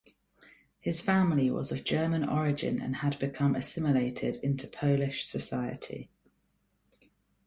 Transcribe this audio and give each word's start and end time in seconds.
His 0.79 0.99
family 0.99 1.51
was 1.51 1.71
of 1.71 1.83
German 1.83 2.27
origin 2.27 2.81
and 2.81 2.95
had 2.95 3.19
become 3.19 3.55
assimilated 3.55 4.37
into 4.37 4.67
Polish 4.67 5.27
society. 5.27 6.09